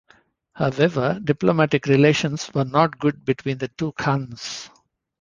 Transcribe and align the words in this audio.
However, 0.53 1.19
diplomatic 1.23 1.85
relations 1.85 2.49
were 2.55 2.65
not 2.65 2.97
good 2.97 3.23
between 3.23 3.59
the 3.59 3.67
two 3.67 3.91
khans. 3.91 4.71